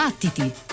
[0.00, 0.69] Battiti!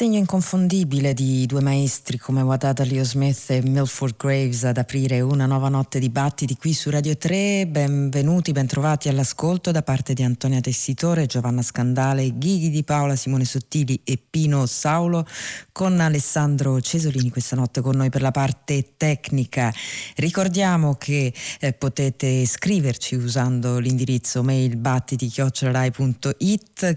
[0.00, 5.44] Segno inconfondibile di due maestri come Wadada Leo Smith e Milford Graves ad aprire una
[5.44, 7.66] nuova notte di battiti qui su Radio 3.
[7.66, 14.00] Benvenuti, bentrovati all'ascolto da parte di Antonia Tessitore, Giovanna Scandale, Ghighi di Paola, Simone Sottili
[14.02, 15.26] e Pino Saulo
[15.70, 19.70] con Alessandro Cesolini questa notte con noi per la parte tecnica.
[20.16, 21.30] Ricordiamo che
[21.60, 25.40] eh, potete scriverci usando l'indirizzo mail battiti.it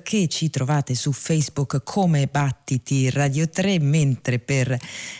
[0.04, 4.78] che ci trovate su Facebook come Battiti Battiti Radio 3, mentre per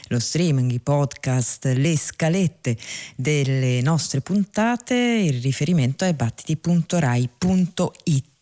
[0.10, 2.78] lo streaming, i podcast, le scalette
[3.16, 8.33] delle nostre puntate il riferimento è battiti.rai.it.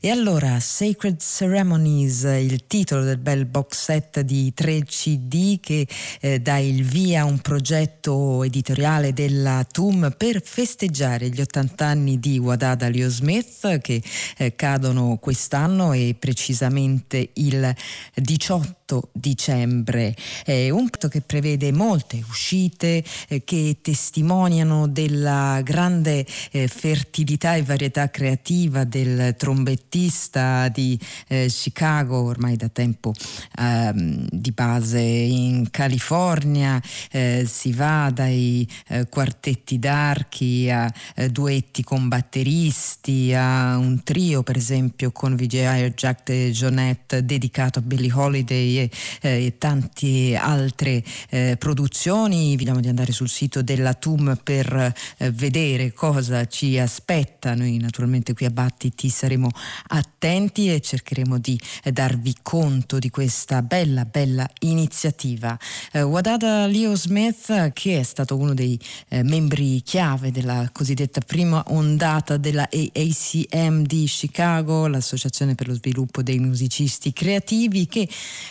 [0.00, 5.86] E allora Sacred Ceremonies, il titolo del bel box set di 3 CD che
[6.20, 12.18] eh, dà il via a un progetto editoriale della TUM per festeggiare gli 80 anni
[12.18, 14.02] di Wadada Leo Smith che
[14.36, 17.74] eh, cadono quest'anno e precisamente il
[18.14, 18.81] 18
[19.12, 20.14] dicembre.
[20.44, 27.62] È un patto che prevede molte uscite eh, che testimoniano della grande eh, fertilità e
[27.62, 30.98] varietà creativa del trombettista di
[31.28, 33.12] eh, Chicago, ormai da tempo
[33.58, 36.80] ehm, di base in California.
[37.10, 44.42] Eh, si va dai eh, quartetti d'archi a eh, duetti con batteristi, a un trio
[44.42, 48.81] per esempio con VJ Jack e Jonette dedicato a Billie Holiday
[49.20, 52.56] eh, e tante altre eh, produzioni.
[52.56, 57.54] Vediamo di andare sul sito della TUM per eh, vedere cosa ci aspetta.
[57.54, 59.48] Noi naturalmente qui a Battiti saremo
[59.88, 65.58] attenti e cercheremo di eh, darvi conto di questa bella, bella iniziativa.
[65.92, 71.62] Eh, Wadada Leo Smith, che è stato uno dei eh, membri chiave della cosiddetta prima
[71.68, 78.08] ondata della AACM di Chicago, l'Associazione per lo sviluppo dei musicisti creativi, che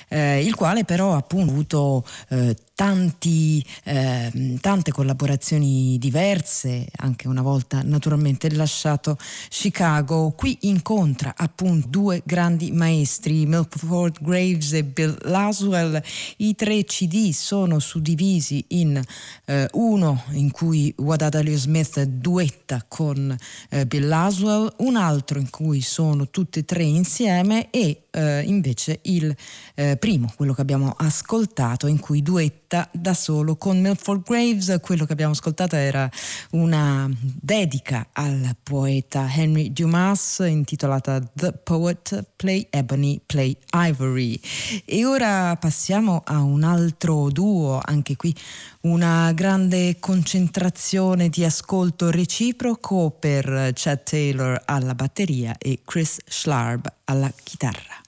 [0.07, 7.43] eh, il quale però ha appunto avuto eh, tanti, eh, tante collaborazioni diverse, anche una
[7.43, 9.19] volta naturalmente lasciato
[9.49, 10.31] Chicago.
[10.31, 16.01] Qui incontra appunto due grandi maestri, Milford Graves e Bill Laswell.
[16.37, 18.99] I tre CD sono suddivisi in
[19.45, 23.37] eh, uno in cui Wadada Leo Smith duetta con
[23.69, 28.99] eh, Bill Laswell, un altro in cui sono tutti e tre insieme e eh, invece
[29.03, 29.33] il
[29.75, 34.77] eh, primo, quello che abbiamo ascoltato, in cui duetta da solo con Milford Graves.
[34.81, 36.09] Quello che abbiamo ascoltato era
[36.51, 44.39] una dedica al poeta Henry Dumas intitolata The Poet Play Ebony, Play Ivory.
[44.85, 48.33] E ora passiamo a un altro duo, anche qui
[48.81, 57.31] una grande concentrazione di ascolto reciproco per Chad Taylor alla batteria e Chris Schlarb alla
[57.43, 58.00] chitarra.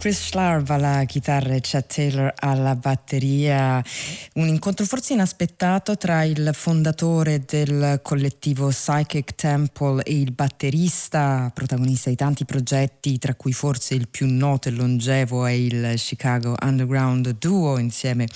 [0.00, 3.84] Chris Schlarb alla chitarra e Chad Taylor alla batteria,
[4.32, 12.10] un incontro forse inaspettato tra il fondatore del collettivo Psychic Temple e il batterista, protagonista
[12.10, 17.38] di tanti progetti, tra cui forse il più noto e longevo è il Chicago Underground
[17.38, 18.28] Duo insieme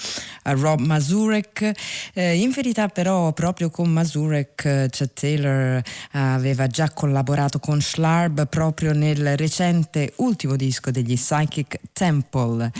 [0.43, 1.71] a Rob Mazurek.
[2.13, 5.81] Eh, in verità però proprio con Mazurek Chad Taylor
[6.13, 12.73] aveva già collaborato con Schlarb proprio nel recente ultimo disco degli Psychic Temple.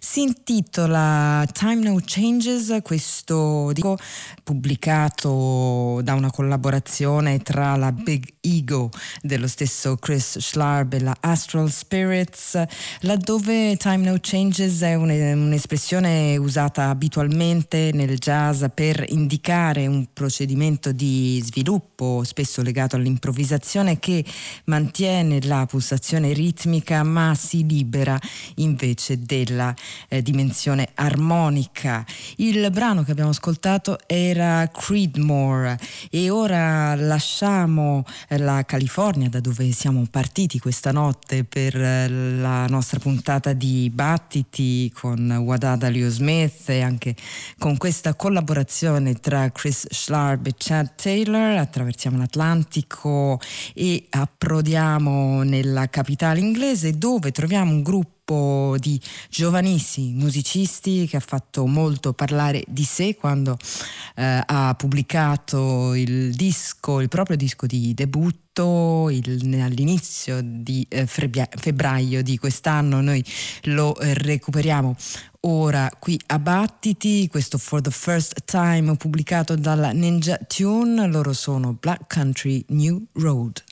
[0.00, 3.96] Si intitola Time No Changes, questo disco
[4.42, 11.70] pubblicato da una collaborazione tra la Big Ego dello stesso Chris Schlarb e la Astral
[11.70, 12.62] Spirits,
[13.00, 21.40] laddove Time No Changes è un'espressione usata abitualmente nel jazz per indicare un procedimento di
[21.44, 24.24] sviluppo spesso legato all'improvvisazione che
[24.64, 28.18] mantiene la pulsazione ritmica ma si libera
[28.56, 29.74] invece della
[30.08, 32.04] eh, dimensione armonica.
[32.36, 35.76] Il brano che abbiamo ascoltato era Creedmoor
[36.10, 42.66] e ora lasciamo eh, la California da dove siamo partiti questa notte per eh, la
[42.66, 47.16] nostra puntata di Battiti con Wadada Leo Smith e anche
[47.58, 51.56] con questa collaborazione tra Chris Schlarb e Chad Taylor.
[51.56, 53.40] Attraversiamo l'Atlantico
[53.74, 61.20] e approdiamo nella capitale inglese dove troviamo un gruppo gruppo di giovanissimi musicisti che ha
[61.20, 63.58] fatto molto parlare di sé quando
[64.16, 72.22] eh, ha pubblicato il disco, il proprio disco di debutto il, all'inizio di eh, febbraio
[72.22, 73.00] di quest'anno.
[73.00, 73.24] Noi
[73.64, 74.94] lo eh, recuperiamo
[75.40, 81.76] ora qui a Battiti, questo For the First Time pubblicato dalla Ninja Tune, loro sono
[81.78, 83.62] Black Country New Road.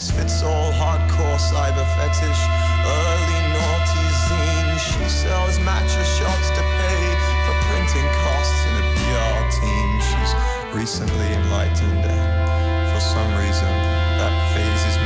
[0.00, 2.42] Size fits all hardcore cyber fetish,
[2.86, 4.78] early naughty zine.
[4.78, 7.02] She sells mattress shots to pay
[7.46, 9.88] for printing costs in a PR team.
[10.08, 10.32] She's
[10.74, 13.72] recently enlightened, and for some reason
[14.18, 14.97] that phases me.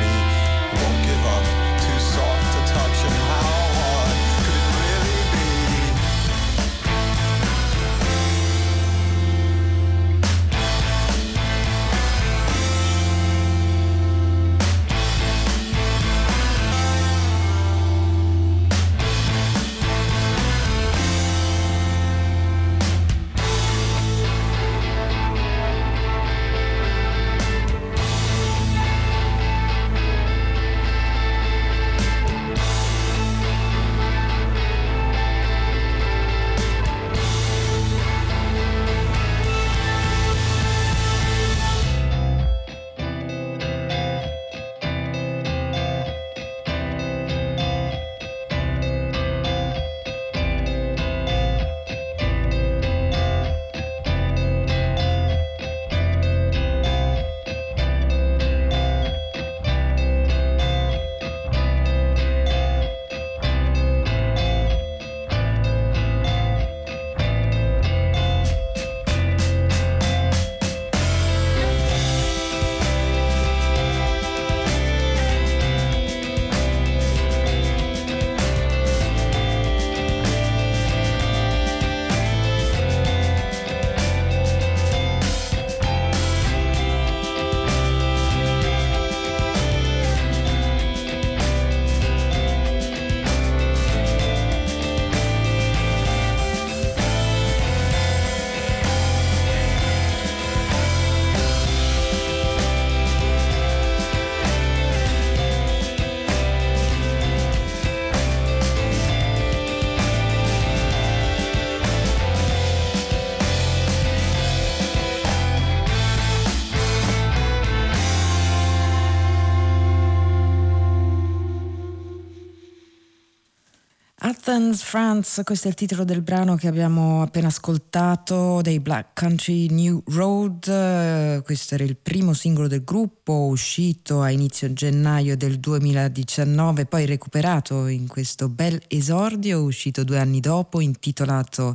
[124.62, 129.66] Athens, France, questo è il titolo del brano che abbiamo appena ascoltato dei Black Country
[129.66, 131.42] New Road.
[131.42, 137.88] Questo era il primo singolo del gruppo uscito a inizio gennaio del 2019, poi recuperato
[137.88, 141.74] in questo bel esordio uscito due anni dopo intitolato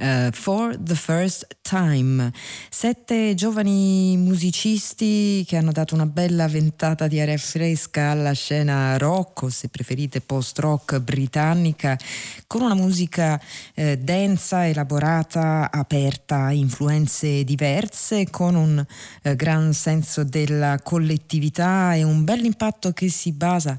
[0.00, 2.32] eh, For the First Time.
[2.70, 9.42] Sette giovani musicisti che hanno dato una bella ventata di aria fresca alla scena rock,
[9.42, 11.98] o se preferite post-rock britannica,
[12.46, 13.40] con una musica
[13.74, 18.84] eh, densa, elaborata, aperta a influenze diverse, con un
[19.22, 23.76] eh, gran senso della collettività e un bell'impatto che si basa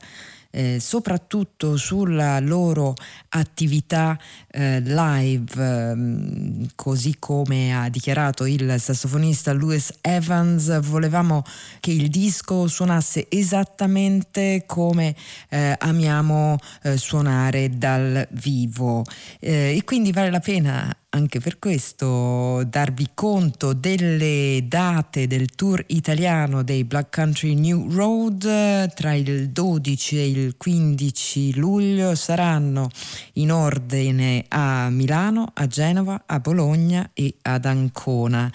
[0.52, 2.94] eh, soprattutto sulla loro
[3.30, 4.18] attività
[4.50, 11.44] eh, live, ehm, così come ha dichiarato il sassofonista Louis Evans, volevamo
[11.80, 15.16] che il disco suonasse esattamente come
[15.50, 19.04] eh, amiamo eh, suonare dal vivo.
[19.40, 25.84] Eh, e quindi vale la pena anche per questo darvi conto delle date del tour
[25.88, 32.90] italiano dei Black Country New Road eh, tra il 12 e il 15 luglio saranno
[33.34, 38.50] in ordine a Milano, a Genova, a Bologna e ad Ancona.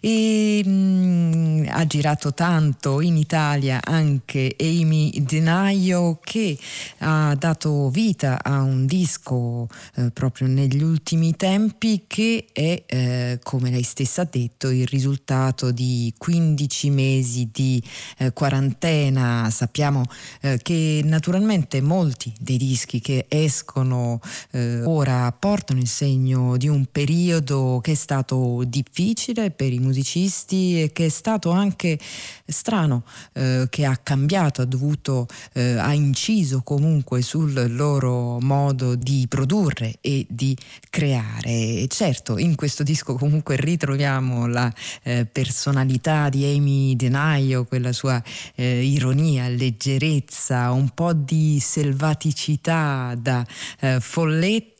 [0.00, 6.56] E mh, ha girato tanto in Italia anche Amy Denaio che
[6.98, 13.70] ha dato vita a un disco eh, proprio negli ultimi tempi Che è, eh, come
[13.70, 17.82] lei stessa ha detto, il risultato di 15 mesi di
[18.18, 19.48] eh, quarantena.
[19.50, 20.04] Sappiamo
[20.40, 26.86] eh, che naturalmente molti dei dischi che escono eh, ora portano il segno di un
[26.90, 31.98] periodo che è stato difficile per i musicisti e che è stato anche
[32.46, 39.26] strano, eh, che ha cambiato, ha dovuto, eh, ha inciso comunque sul loro modo di
[39.28, 40.56] produrre e di
[40.90, 41.85] creare.
[41.88, 44.72] Certo, in questo disco comunque ritroviamo la
[45.02, 48.22] eh, personalità di Amy Denaio, quella sua
[48.54, 53.46] eh, ironia, leggerezza, un po' di selvaticità da
[53.80, 54.00] eh,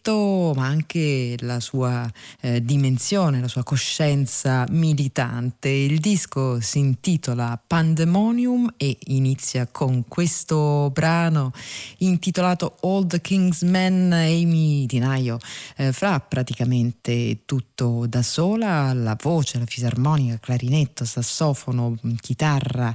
[0.07, 5.69] folletto ma anche la sua eh, dimensione, la sua coscienza militante.
[5.69, 11.53] Il disco si intitola Pandemonium e inizia con questo brano
[11.99, 14.13] intitolato the King's Men.
[14.13, 15.39] Amy Dinaio
[15.77, 22.95] eh, fra praticamente tutto da sola, la voce, la fisarmonica, clarinetto, sassofono, chitarra,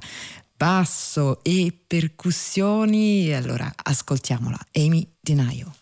[0.55, 3.33] basso e percussioni.
[3.33, 5.80] Allora ascoltiamola, Amy Dinaio.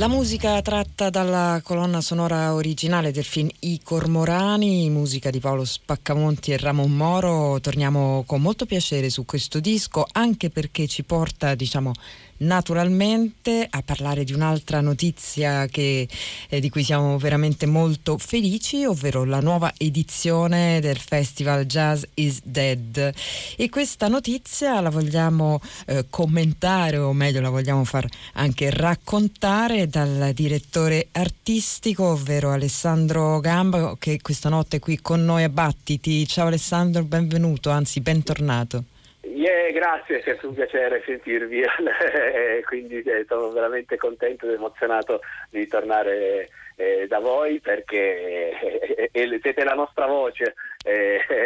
[0.00, 6.52] La musica tratta dalla colonna sonora originale del film I Cormorani, musica di Paolo Spaccamonti
[6.52, 7.58] e Ramon Moro.
[7.60, 11.92] Torniamo con molto piacere su questo disco, anche perché ci porta, diciamo,
[12.40, 16.08] naturalmente a parlare di un'altra notizia che,
[16.48, 22.40] eh, di cui siamo veramente molto felici, ovvero la nuova edizione del festival Jazz is
[22.42, 23.12] Dead.
[23.56, 30.32] E questa notizia la vogliamo eh, commentare, o meglio la vogliamo far anche raccontare dal
[30.34, 36.26] direttore artistico, ovvero Alessandro Gamba, che questa notte è qui con noi a Battiti.
[36.26, 38.84] Ciao Alessandro, benvenuto, anzi bentornato.
[39.22, 41.62] Yeah, grazie, è sempre un piacere sentirvi,
[42.66, 45.20] quindi eh, sono veramente contento ed emozionato
[45.50, 50.54] di tornare eh, da voi perché eh, siete la nostra voce,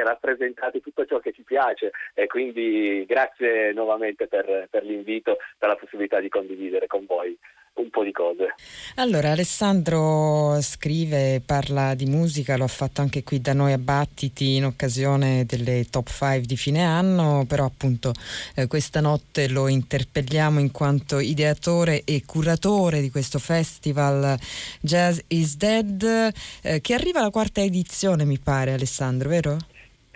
[0.05, 6.21] rappresentate tutto ciò che ci piace e quindi grazie nuovamente per l'invito, per la possibilità
[6.21, 7.37] di condividere con voi
[7.75, 8.55] un po' di cose.
[8.97, 14.57] Allora, Alessandro scrive, parla di musica, lo ha fatto anche qui da noi a Battiti
[14.57, 18.13] in occasione delle top 5 di fine anno, però appunto
[18.55, 24.39] eh, questa notte lo interpelliamo in quanto ideatore e curatore di questo festival
[24.81, 29.57] Jazz is Dead, eh, che arriva alla quarta edizione mi pare Alessandro, vero?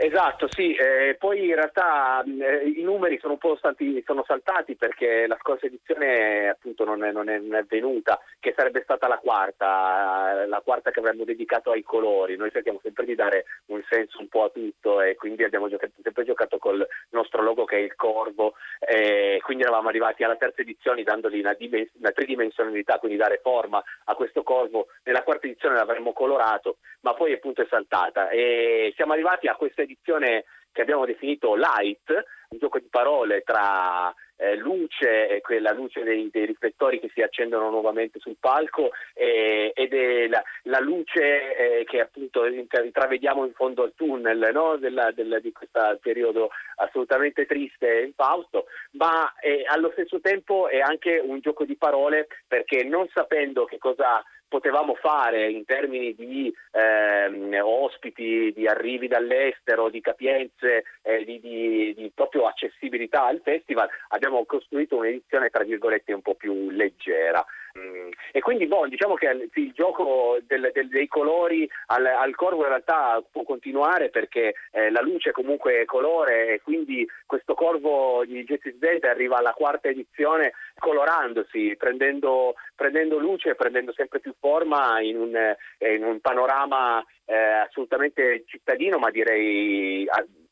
[0.01, 4.77] Esatto, sì, eh, poi in realtà eh, i numeri sono un po' stati, sono saltati
[4.77, 9.09] perché la scorsa edizione appunto non è, non, è, non è, venuta, che sarebbe stata
[9.09, 12.37] la quarta, la quarta che avremmo dedicato ai colori.
[12.37, 15.95] Noi cerchiamo sempre di dare un senso un po' a tutto e quindi abbiamo giocato,
[16.01, 20.63] sempre giocato col nostro logo che è il corvo, e quindi eravamo arrivati alla terza
[20.63, 24.87] edizione dandogli una, dimens- una tridimensionalità, quindi dare forma a questo corvo.
[25.03, 29.87] Nella quarta edizione l'avremmo colorato, ma poi appunto è saltata e siamo arrivati a questa
[29.89, 32.11] edizione che abbiamo definito light,
[32.51, 37.21] un gioco di parole tra eh, luce e quella luce dei, dei, riflettori che si
[37.21, 43.53] accendono nuovamente sul palco eh, ed è la, la luce eh, che appunto intravediamo in
[43.53, 44.77] fondo al tunnel no?
[44.77, 50.79] della, della, di questo periodo assolutamente triste e infausto, ma eh, allo stesso tempo è
[50.79, 56.53] anche un gioco di parole perché non sapendo che cosa potevamo fare in termini di
[56.73, 63.89] ehm, ospiti, di arrivi dall'estero, di capienze, eh, di, di, di, proprio accessibilità al festival,
[64.09, 67.45] abbiamo costruito un'edizione tra virgolette un po' più leggera.
[67.79, 68.09] Mm.
[68.33, 72.69] E quindi boh, diciamo che il gioco del, del, dei colori al, al, corvo in
[72.69, 78.45] realtà può continuare perché eh, la luce comunque è colore e quindi questo corvo di
[78.45, 85.19] Justice Dead arriva alla quarta edizione colorandosi, prendendo, prendendo luce prendendo sempre più forma in
[85.19, 90.07] un, eh, in un panorama eh, assolutamente cittadino ma direi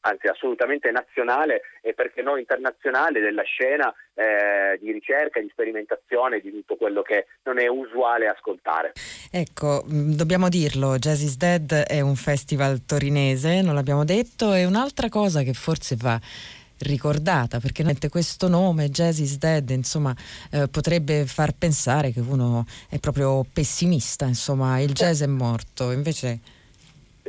[0.06, 6.50] anzi assolutamente nazionale e perché no internazionale della scena eh, di ricerca, di sperimentazione, di
[6.50, 8.92] tutto quello che non è usuale ascoltare.
[9.30, 14.64] Ecco, mm, dobbiamo dirlo, Jazz is Dead è un festival torinese, non l'abbiamo detto, e
[14.64, 16.18] un'altra cosa che forse va
[16.78, 20.14] ricordata perché questo nome Jazz is Dead insomma
[20.50, 26.40] eh, potrebbe far pensare che uno è proprio pessimista insomma il jazz è morto invece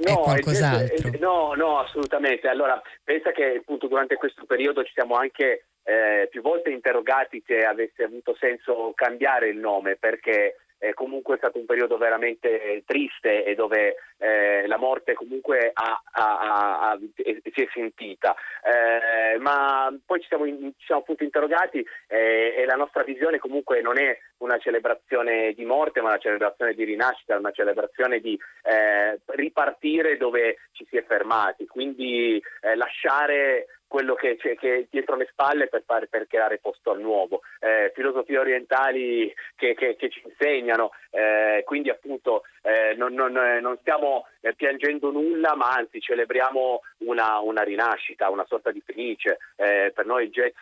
[0.02, 1.12] no, è qualcos'altro.
[1.20, 2.48] no, no, assolutamente.
[2.48, 7.60] Allora, pensa che appunto durante questo periodo ci siamo anche eh, più volte interrogati se
[7.60, 13.44] avesse avuto senso cambiare il nome perché eh, comunque è stato un periodo veramente triste
[13.44, 18.36] e dove eh, la morte comunque ha, ha, ha, si è sentita.
[18.64, 23.82] Eh, ma poi ci siamo, ci siamo appunto interrogati eh, e la nostra visione comunque
[23.82, 29.20] non è una celebrazione di morte, ma una celebrazione di rinascita, una celebrazione di eh,
[29.26, 35.28] ripartire dove ci si è fermati, quindi eh, lasciare quello che c'è che dietro le
[35.32, 37.42] spalle per, fare, per creare posto al nuovo.
[37.60, 43.78] Eh, filosofie orientali che, che, che ci insegnano, eh, quindi appunto eh, non, non, non,
[43.80, 49.40] stiamo eh, piangendo nulla, ma anzi celebriamo una, una rinascita, una sorta di felice.
[49.56, 50.56] Eh, per noi il jazz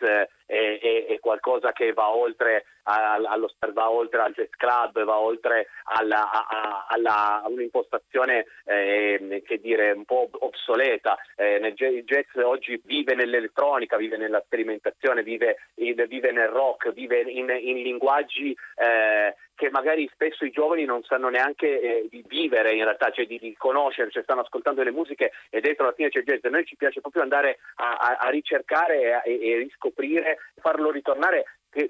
[0.46, 5.68] è, è, è, qualcosa che va oltre, allo, va oltre al jazz club, va oltre
[5.84, 11.18] alla, a, alla, a un'impostazione eh, che dire un po' obsoleta.
[11.38, 17.82] il jazz oggi vive nell'elettronica, vive nella sperimentazione, vive, vive nel rock, vive in, in
[17.82, 23.12] linguaggi eh, che magari spesso i giovani non sanno neanche eh, di vivere in realtà,
[23.12, 26.44] cioè di riconoscere, cioè stanno ascoltando le musiche e dentro la fine c'è jazz.
[26.44, 31.46] A noi ci piace proprio andare a, a, a ricercare e, e riscoprire, farlo ritornare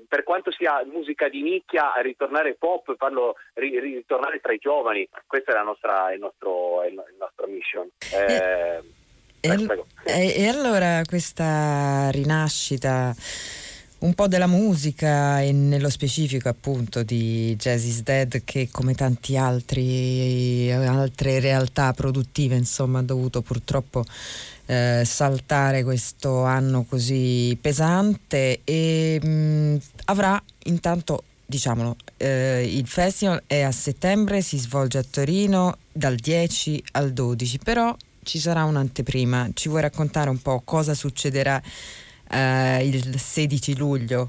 [0.07, 5.07] per quanto sia musica di nicchia, ritornare pop, farlo ritornare tra i giovani.
[5.27, 7.87] Questa è la nostra, il nostro, il nostro mission.
[8.11, 8.81] Eh,
[9.41, 13.13] eh, e, e, e allora questa rinascita
[14.05, 19.35] un po' della musica e nello specifico appunto di Jazz is Dead che come altri
[20.71, 24.05] altre realtà produttive insomma ha dovuto purtroppo
[24.67, 29.75] eh, saltare questo anno così pesante e mh, mm,
[30.05, 36.83] avrà intanto diciamolo eh, il festival è a settembre si svolge a Torino dal 10
[36.91, 37.95] al 12 però
[38.25, 39.51] ci sarà un'anteprima.
[39.53, 41.61] Ci vuoi raccontare un po' cosa succederà
[42.35, 44.27] eh, il 16 luglio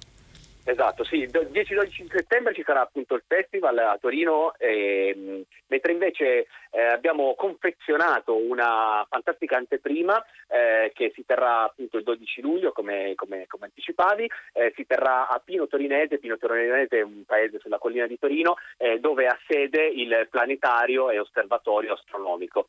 [0.68, 6.82] Esatto, sì, 10-12 settembre ci sarà appunto il festival a Torino, ehm, mentre invece eh,
[6.82, 13.46] abbiamo confezionato una fantastica anteprima eh, che si terrà appunto il 12 luglio, come, come,
[13.46, 18.08] come anticipavi, eh, si terrà a Pino Torinese, Pino Torinese è un paese sulla collina
[18.08, 22.66] di Torino, eh, dove ha sede il planetario e osservatorio astronomico.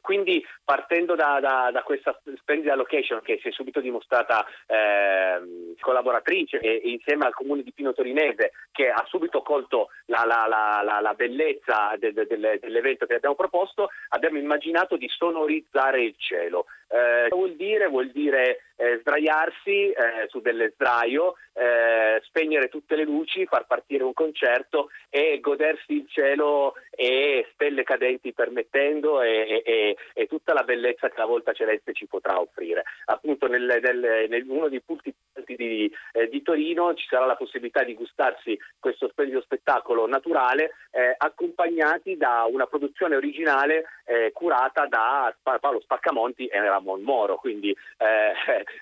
[0.00, 6.58] Quindi partendo da, da, da, questa splendida location che si è subito dimostrata eh, collaboratrice
[6.58, 11.00] e, e, insieme al comune di Pino Torinese che ha subito colto la, la, la,
[11.00, 16.66] la bellezza de, de, de, dell'evento che abbiamo proposto, abbiamo immaginato di sonorizzare il cielo.
[16.88, 17.88] Eh, vuol dire?
[17.88, 24.04] Vuol dire eh, sdraiarsi eh, su delle sdraio, eh, spegnere tutte le luci, far partire
[24.04, 30.62] un concerto e godersi il cielo e stelle cadenti permettendo e, e, e tutta la
[30.62, 32.84] bellezza che la volta celeste ci potrà offrire.
[33.06, 35.12] Appunto nel, nel, nel uno dei punti
[35.44, 41.14] di, eh, di, Torino ci sarà la possibilità di gustarsi questo splendido spettacolo naturale eh,
[41.16, 43.84] accompagnati da una produzione originale
[44.32, 48.32] curata da Paolo Spaccamonti e Ramon Moro, quindi eh,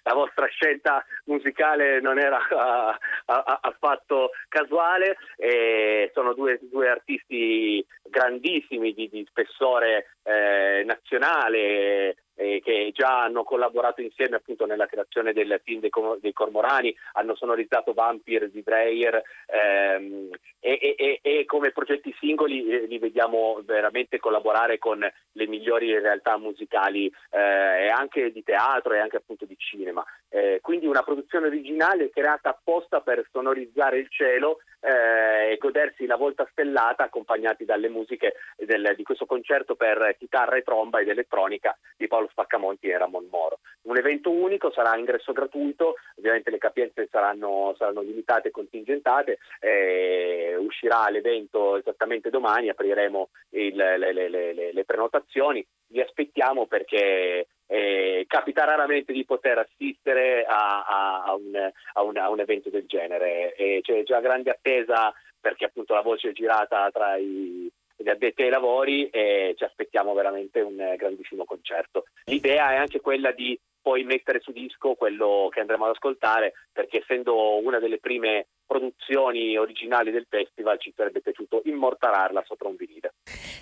[0.03, 2.39] la vostra scelta musicale non era
[3.27, 12.93] affatto casuale, e sono due, due artisti grandissimi di, di spessore eh, nazionale eh, che
[12.95, 18.51] già hanno collaborato insieme appunto nella creazione del film dei, dei Cormorani, hanno sonorizzato Vampire
[18.51, 20.29] di Breyer ehm,
[20.61, 26.37] e, e, e, come progetti singoli eh, li vediamo veramente collaborare con le migliori realtà
[26.39, 30.05] musicali eh, e anche di teatro e anche appunto di cinema.
[30.29, 36.17] Eh, quindi una produzione originale creata apposta per sonorizzare il cielo eh, e godersi la
[36.17, 41.77] volta stellata accompagnati dalle musiche del, di questo concerto per chitarra e tromba ed elettronica
[41.97, 43.59] di Paolo Spaccamonti e Ramon Moro.
[43.83, 50.57] Un evento unico, sarà ingresso gratuito, ovviamente le capienze saranno, saranno limitate e contingentate, eh,
[50.59, 58.25] uscirà l'evento esattamente domani, apriremo il, le, le, le, le prenotazioni, vi aspettiamo perché eh,
[58.29, 61.73] capita raramente di poter assistere a, a, a, un,
[62.07, 66.31] un, a, un, evento del genere e c'è già grande attesa perché appunto la voce
[66.31, 72.05] è girata tra i, gli addetti ai lavori e ci aspettiamo veramente un grandissimo concerto.
[72.25, 76.99] L'idea è anche quella di poi mettere su disco quello che andremo ad ascoltare perché
[76.99, 83.15] essendo una delle prime produzioni originali del festival ci sarebbe piaciuto immortalarla sopra un vinile.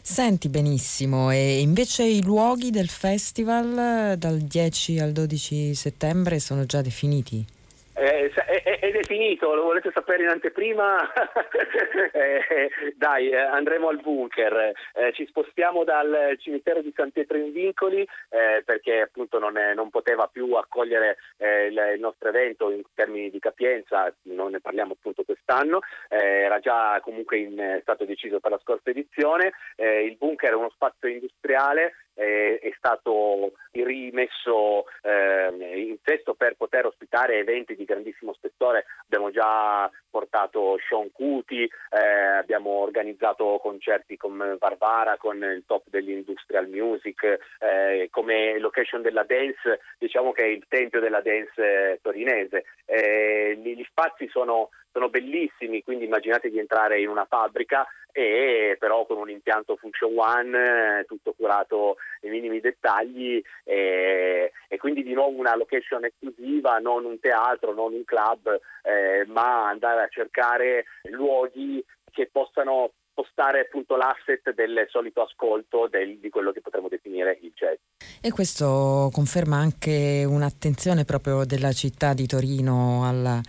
[0.03, 6.81] Senti benissimo, e invece i luoghi del festival dal 10 al 12 settembre sono già
[6.81, 7.54] definiti?
[7.97, 11.13] Eh, è, è, definito, lo volete sapere in anteprima?
[12.13, 17.53] eh, dai, eh, andremo al bunker, eh, ci spostiamo dal cimitero di San Pietro in
[17.53, 22.83] Vincoli eh, perché appunto non, è, non, poteva più accogliere il, il, nostro evento in
[22.95, 25.79] termini di capienza, non ne parliamo appunto quest'anno,
[26.09, 31.09] era già comunque in, stato deciso per la scorsa edizione, il bunker è uno spazio
[31.09, 35.49] industriale eh, è stato rimesso eh,
[35.89, 38.87] in testo per poter ospitare eventi di grandissimo spessore.
[39.05, 42.07] Abbiamo già portato Sean Cuti, eh,
[42.39, 49.81] abbiamo organizzato concerti con Barbara, con il top dell'industrial music, eh, come location della dance,
[49.99, 52.65] diciamo che è il tempio della dance torinese.
[52.87, 59.05] Eh, gli spazi sono sono bellissimi, quindi immaginate di entrare in una fabbrica e però
[59.07, 65.15] con un impianto Function One, eh, tutto curato nei minimi dettagli e, e, quindi di
[65.15, 70.85] nuovo una location esclusiva, non un teatro, non un club, eh, ma andare a cercare
[71.11, 77.39] luoghi che possano spostare appunto l'asset del solito ascolto del, di quello che potremmo definire
[77.43, 77.79] il jazz.
[78.21, 83.41] E questo conferma anche un'attenzione proprio della città di Torino alla,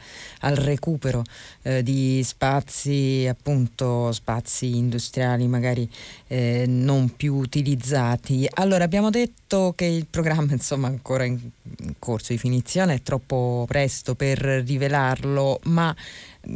[0.41, 1.23] al recupero
[1.63, 5.89] eh, di spazi, appunto spazi industriali magari
[6.27, 8.47] eh, non più utilizzati.
[8.55, 11.39] Allora abbiamo detto che il programma insomma ancora in,
[11.79, 15.95] in corso di finizione è troppo presto per rivelarlo, ma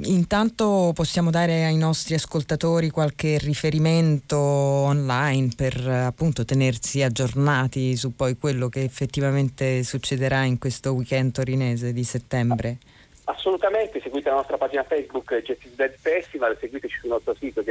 [0.03, 8.37] Intanto possiamo dare ai nostri ascoltatori qualche riferimento online per appunto tenersi aggiornati su poi
[8.37, 12.77] quello che effettivamente succederà in questo weekend torinese di settembre.
[13.25, 17.63] Assolutamente, seguite la nostra pagina Facebook Justice Dead Festival, seguiteci sul nostro sito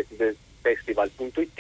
[0.75, 1.59] justicedeadfestival.it,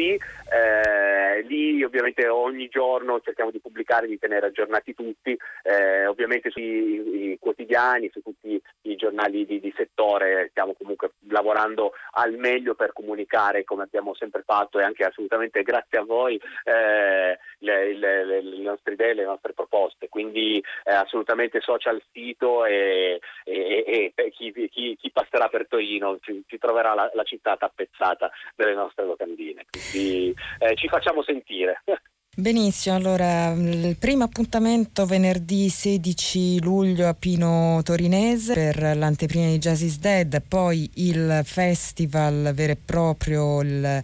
[0.51, 7.37] eh, lì ovviamente ogni giorno cerchiamo di pubblicare, di tenere aggiornati tutti, eh, ovviamente sui
[7.41, 13.65] quotidiani, su tutti i giornali di, di, settore, stiamo comunque lavorando al meglio per comunicare
[13.65, 18.63] come abbiamo sempre fatto e anche assolutamente grazie a voi eh, le, le, le, le,
[18.63, 24.97] nostre idee, le nostre proposte, quindi eh, assolutamente social sito e, e e, chi, chi,
[24.97, 30.35] chi, passerà per Torino ci, ci troverà la, la, città tappezzata delle nostre locandine, quindi
[30.59, 31.83] eh, ci facciamo sentire.
[32.39, 39.81] Benissimo, allora il primo appuntamento venerdì 16 luglio a Pino Torinese per l'anteprima di Jazz
[39.81, 44.01] is Dead, poi il festival vero e proprio, il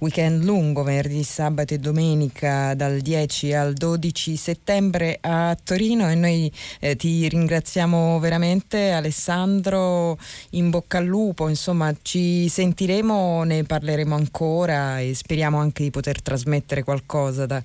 [0.00, 6.52] weekend lungo, venerdì, sabato e domenica dal 10 al 12 settembre a Torino e noi
[6.80, 10.18] eh, ti ringraziamo veramente Alessandro,
[10.50, 16.20] in bocca al lupo, insomma ci sentiremo, ne parleremo ancora e speriamo anche di poter
[16.20, 17.62] trasmettere qualcosa da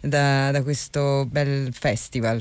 [0.00, 2.40] da, da questo bel festival.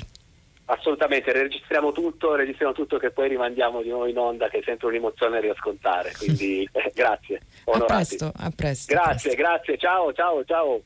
[0.65, 4.88] Assolutamente, registriamo tutto, registriamo tutto che poi rimandiamo di nuovo in onda, che è sempre
[4.88, 7.41] un'emozione riascoltare, quindi eh, grazie.
[7.65, 7.91] Onorati.
[7.91, 8.93] A presto, a presto.
[8.93, 9.36] Grazie, a presto.
[9.36, 10.82] grazie, ciao, ciao, ciao.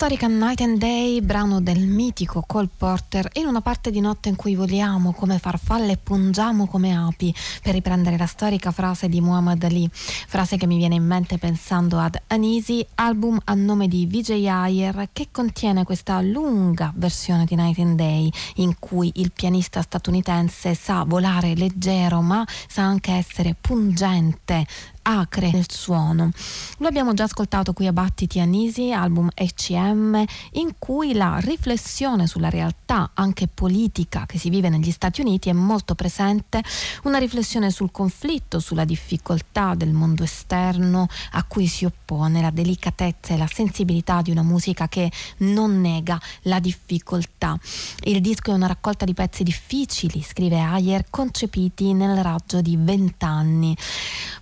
[0.00, 4.36] Storica Night and Day, brano del mitico Cole Porter, in una parte di notte in
[4.36, 9.60] cui voliamo come farfalle e pungiamo come api, per riprendere la storica frase di Muhammad
[9.64, 14.46] Ali, frase che mi viene in mente pensando ad Anisi, album a nome di Vijay
[14.46, 20.76] Ayer, che contiene questa lunga versione di Night and Day, in cui il pianista statunitense
[20.76, 24.64] sa volare leggero, ma sa anche essere pungente,
[25.08, 26.30] acre nel suono.
[26.78, 32.50] Lo abbiamo già ascoltato qui a Battiti Anisi, album ECM, in cui la riflessione sulla
[32.50, 36.62] realtà anche politica che si vive negli Stati Uniti è molto presente,
[37.04, 43.32] una riflessione sul conflitto, sulla difficoltà del mondo esterno a cui si oppone la delicatezza
[43.32, 47.58] e la sensibilità di una musica che non nega la difficoltà.
[48.02, 53.74] Il disco è una raccolta di pezzi difficili, scrive Ayer, concepiti nel raggio di vent'anni,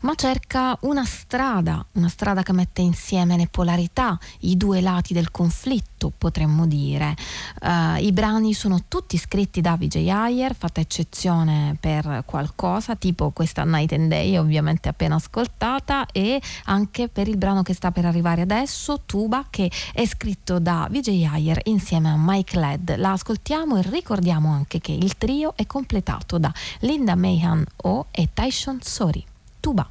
[0.01, 5.13] ma cerca cerca una strada, una strada che mette insieme le polarità, i due lati
[5.13, 7.15] del conflitto, potremmo dire.
[7.61, 13.65] Uh, I brani sono tutti scritti da Vijay Ayer, fatta eccezione per qualcosa, tipo questa
[13.65, 18.41] Night and Day, ovviamente appena ascoltata, e anche per il brano che sta per arrivare
[18.41, 22.97] adesso, Tuba, che è scritto da Vijay Ayer insieme a Mike Led.
[22.97, 26.51] La ascoltiamo e ricordiamo anche che il trio è completato da
[26.81, 29.23] Linda Mayhan O e Tyson Sori.
[29.61, 29.87] Tuba.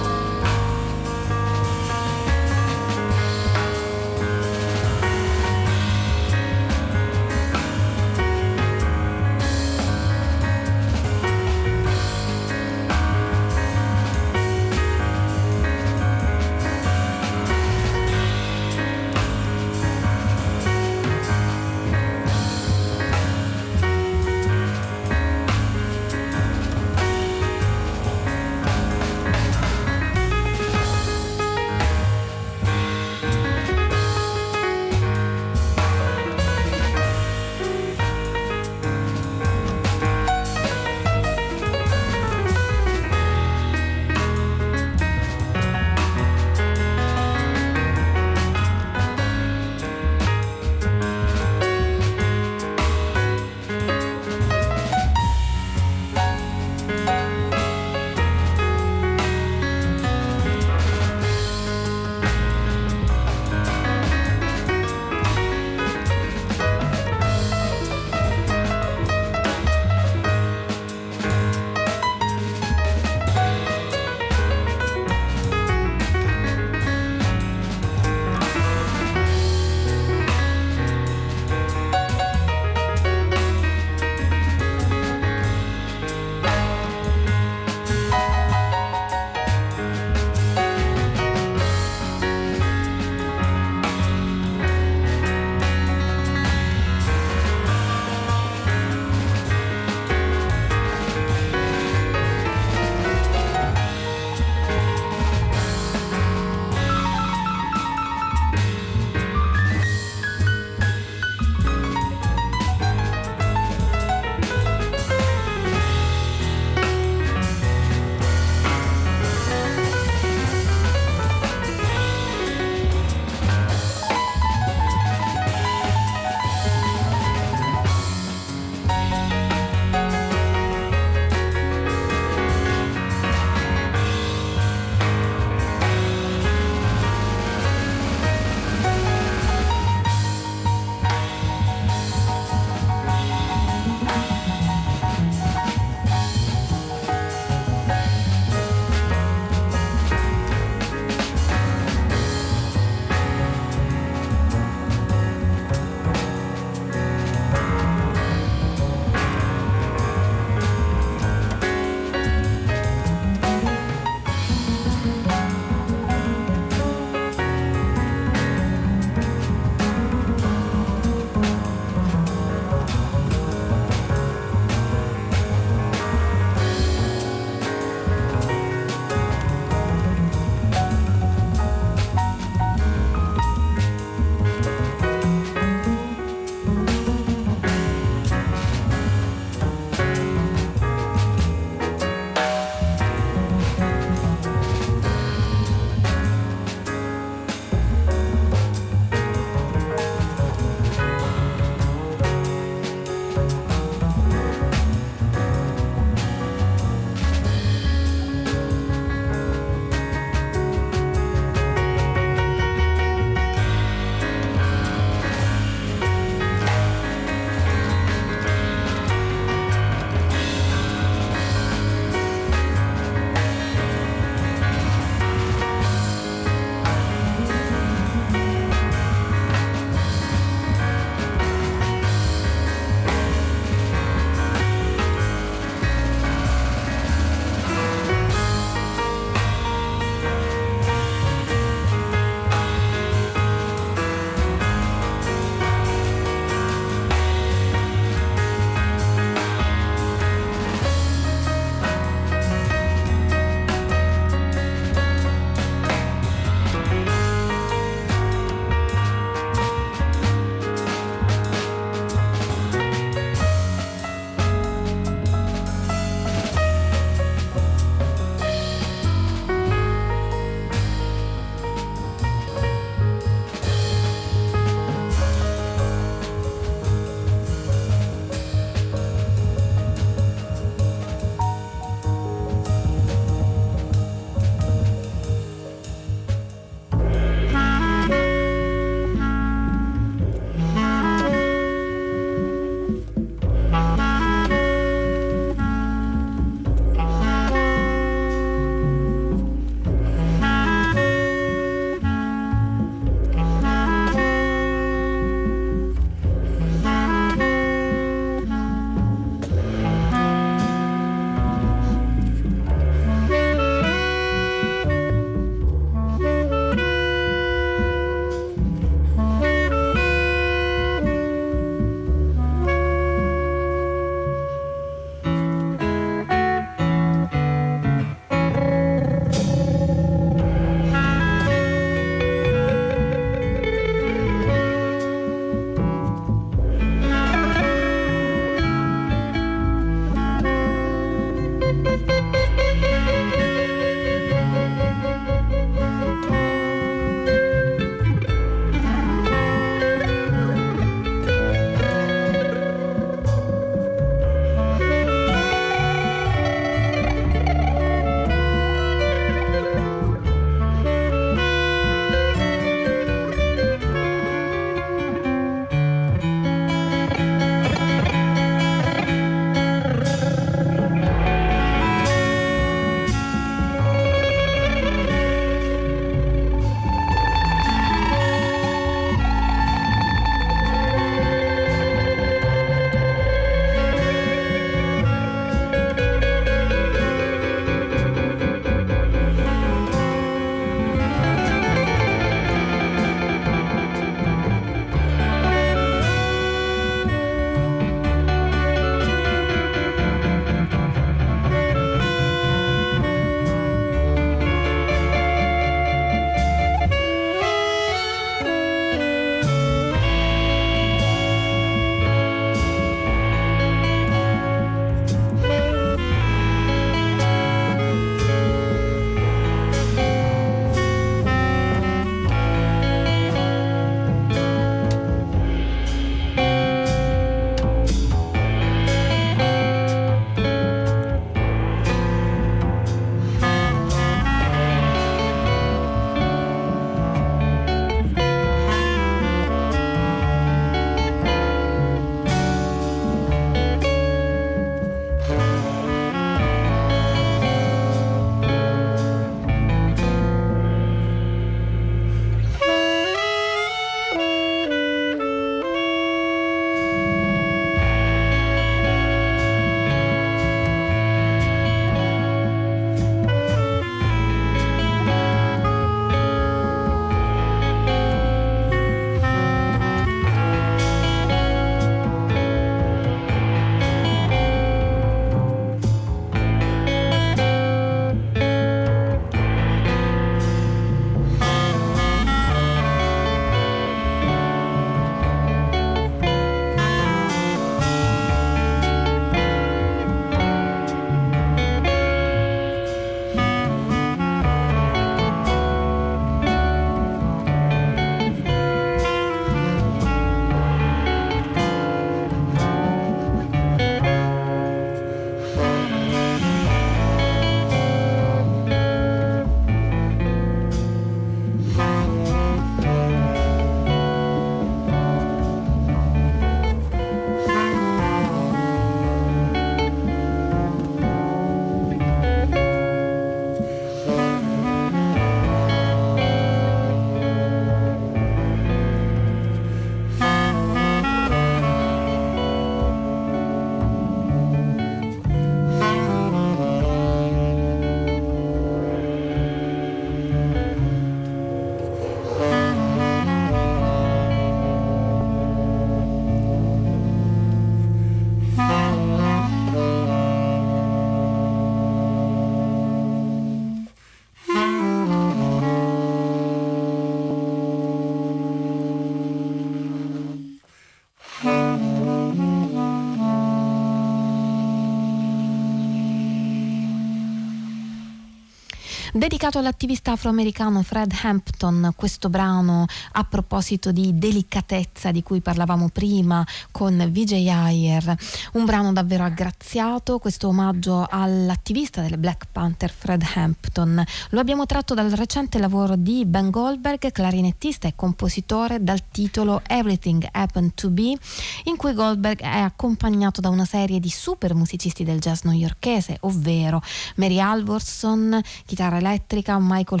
[569.16, 576.46] Dedicato all'attivista afroamericano Fred Hampton, questo brano a proposito di delicatezza di cui parlavamo prima
[576.70, 578.14] con Vijay Ayer,
[578.52, 584.04] un brano davvero aggraziato, questo omaggio all'attivista delle Black Panther Fred Hampton.
[584.30, 590.28] Lo abbiamo tratto dal recente lavoro di Ben Goldberg, clarinettista e compositore dal titolo Everything
[590.30, 591.16] Happened to Be,
[591.64, 596.82] in cui Goldberg è accompagnato da una serie di super musicisti del jazz newyorkese, ovvero
[597.14, 600.00] Mary Alvorson, chitarra elettrica, Michael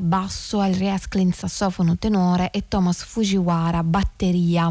[0.00, 4.68] Basso, Henry Esklin, sassofono tenore e Thomas Fujiwara, batteria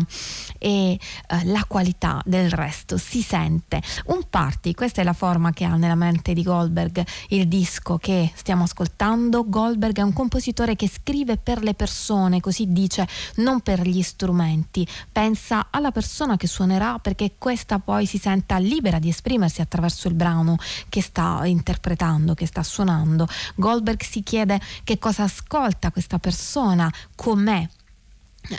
[0.57, 0.99] e eh,
[1.45, 3.81] la qualità del resto si sente.
[4.07, 8.31] Un party, questa è la forma che ha nella mente di Goldberg il disco che
[8.33, 9.47] stiamo ascoltando.
[9.47, 14.87] Goldberg è un compositore che scrive per le persone, così dice, non per gli strumenti.
[15.11, 20.15] Pensa alla persona che suonerà perché questa poi si senta libera di esprimersi attraverso il
[20.15, 20.57] brano
[20.89, 23.27] che sta interpretando, che sta suonando.
[23.55, 27.67] Goldberg si chiede che cosa ascolta questa persona, com'è.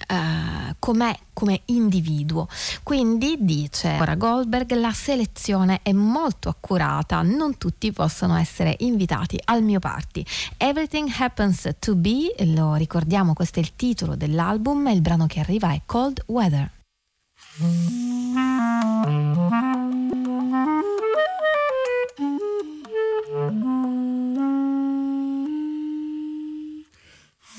[0.08, 2.48] Uh, com'è come individuo.
[2.82, 9.62] Quindi dice ora Goldberg la selezione è molto accurata, non tutti possono essere invitati al
[9.62, 10.24] mio party.
[10.56, 15.72] Everything Happens to Be, lo ricordiamo, questo è il titolo dell'album, il brano che arriva
[15.72, 16.70] è Cold Weather.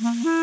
[0.05, 0.34] Mm-hmm.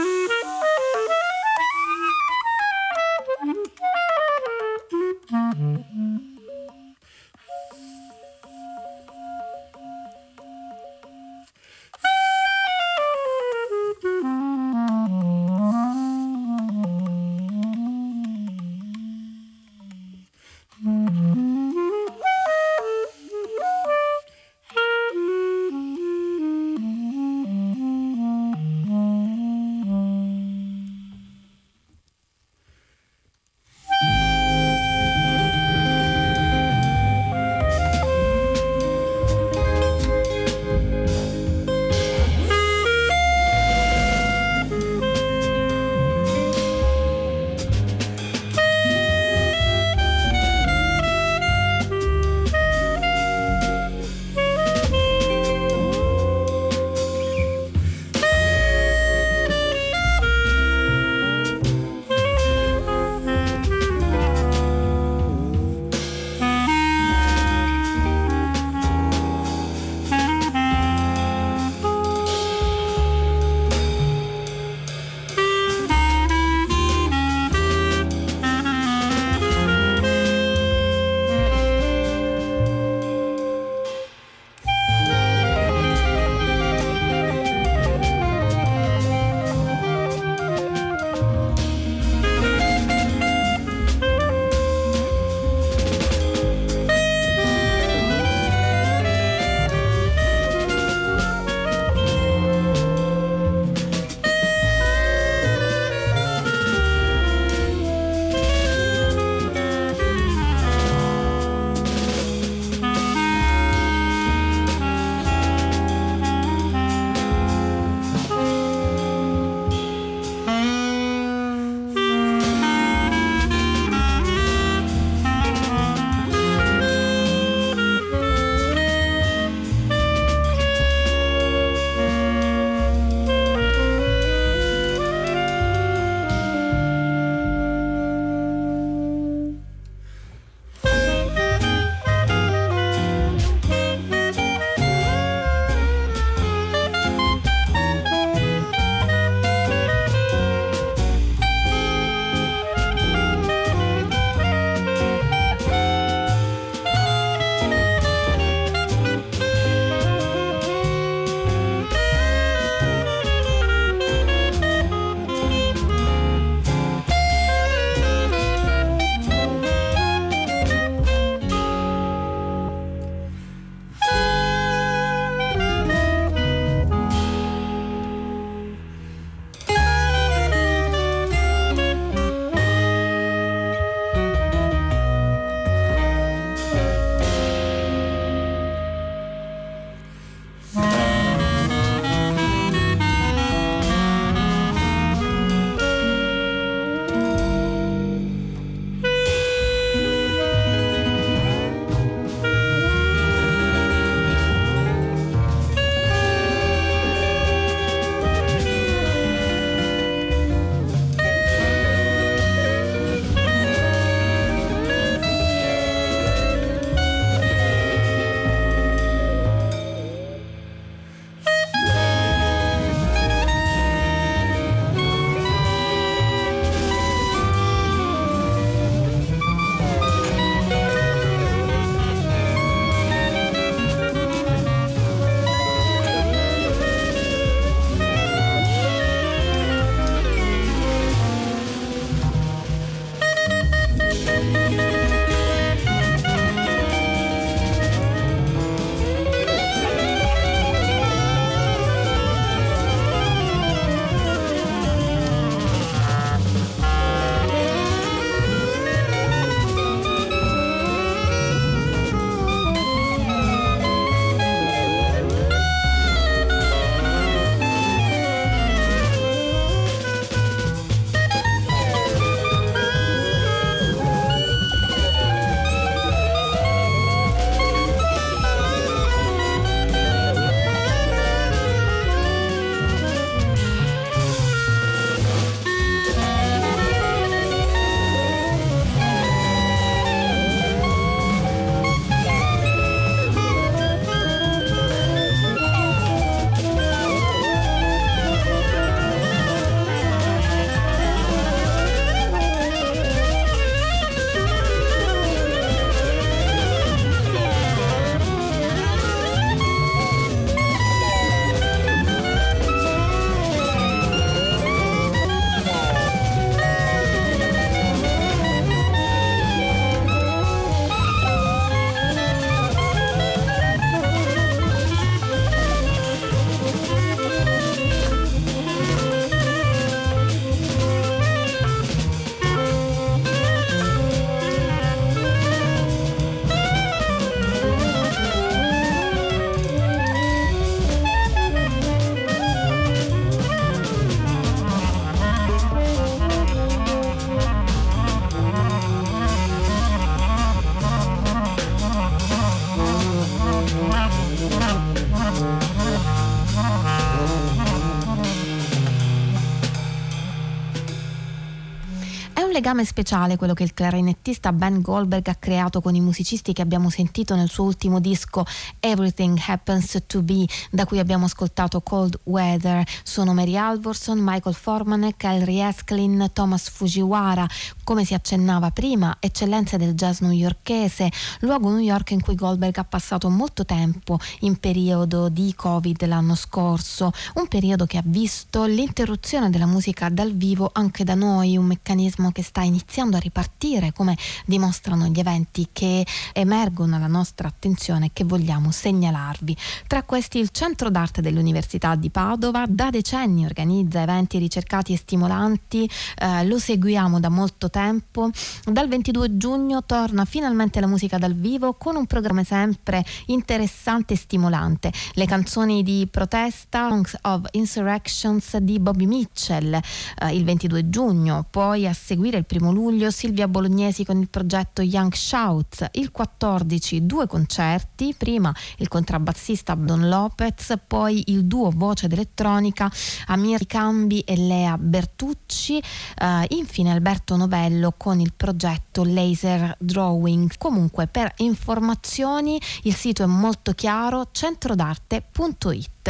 [362.52, 366.60] Un legame speciale quello che il clarinettista Ben Goldberg ha creato con i musicisti che
[366.60, 368.44] abbiamo sentito nel suo ultimo disco
[368.78, 372.86] Everything Happens to Be, da cui abbiamo ascoltato Cold Weather.
[373.02, 377.48] Sono Mary Alvorson, Michael Formanek, Elry Esklin, Thomas Fujiwara,
[377.84, 381.10] come si accennava prima, eccellenze del jazz newyorkese,
[381.40, 386.34] luogo New York in cui Goldberg ha passato molto tempo in periodo di Covid l'anno
[386.34, 391.64] scorso, un periodo che ha visto l'interruzione della musica dal vivo anche da noi, un
[391.64, 394.16] meccanismo che sta iniziando a ripartire, come
[394.46, 399.56] dimostrano gli eventi che emergono alla nostra attenzione e che vogliamo segnalarvi.
[399.86, 405.88] Tra questi il Centro d'Arte dell'Università di Padova da decenni organizza eventi ricercati e stimolanti,
[406.18, 408.30] eh, lo seguiamo da molto tempo.
[408.64, 414.16] Dal 22 giugno torna finalmente la musica dal vivo con un programma sempre interessante e
[414.16, 414.92] stimolante.
[415.14, 419.72] Le canzoni di protesta, Songs of Insurrections di Bobby Mitchell
[420.18, 424.82] eh, il 22 giugno, poi a seguire il primo luglio Silvia Bolognesi con il progetto
[424.82, 432.08] Young Shouts, il 14 due concerti, prima il contrabbassista Don Lopez, poi il duo voce
[432.08, 432.90] d'elettronica
[433.26, 440.56] Amir Cambi e Lea Bertucci, eh, infine Alberto Novello con il progetto Laser Drawing.
[440.58, 446.01] Comunque per informazioni il sito è molto chiaro centrodarte.it.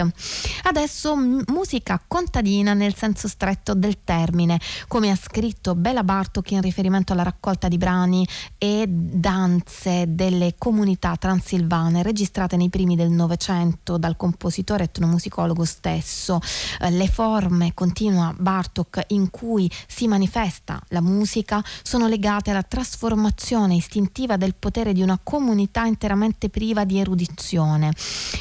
[0.63, 4.59] Adesso musica contadina nel senso stretto del termine,
[4.89, 11.17] come ha scritto Bella Bartok in riferimento alla raccolta di brani e danze delle comunità
[11.17, 16.41] transilvane registrate nei primi del Novecento dal compositore etnomusicologo stesso.
[16.81, 23.75] Eh, le forme, continua Bartok, in cui si manifesta la musica sono legate alla trasformazione
[23.75, 27.93] istintiva del potere di una comunità interamente priva di erudizione.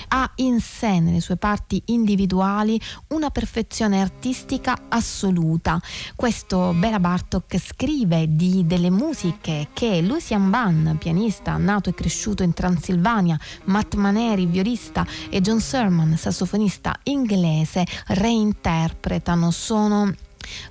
[0.10, 5.82] Ha in sé nelle sue parti individuali una perfezione artistica assoluta.
[6.16, 12.54] Questo Bela Bartok scrive di delle musiche che Lucian Ban, pianista nato e cresciuto in
[12.54, 19.50] Transilvania, Matt Maneri, violista e John Sermon, sassofonista inglese, reinterpretano.
[19.50, 20.14] Sono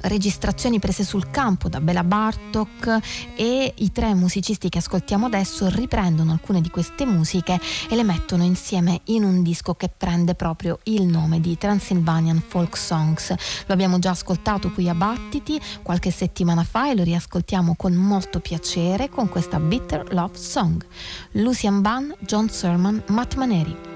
[0.02, 2.98] registrazioni prese sul campo da Bela Bartok
[3.35, 8.44] e i tre musicisti che ascoltiamo adesso riprendono alcune di queste musiche e le mettono
[8.44, 13.31] insieme in un disco che prende proprio il nome di Transylvanian Folk Songs.
[13.66, 18.40] Lo abbiamo già ascoltato qui a Battiti qualche settimana fa e lo riascoltiamo con molto
[18.40, 20.85] piacere con questa Bitter Love Song.
[21.32, 23.90] Lucian Ban, John Sermon, Matt Maneri.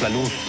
[0.00, 0.39] La luz.